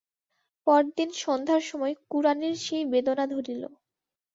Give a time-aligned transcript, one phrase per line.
[0.67, 3.63] পরদিন সন্ধ্যার সময় কুড়ানির সেই বেদনা ধরিল।